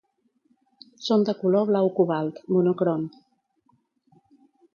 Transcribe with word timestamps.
Són 1.07 1.25
de 1.27 1.35
color 1.41 1.67
blau 1.71 1.91
cobalt, 1.99 2.41
monocrom. 2.57 3.05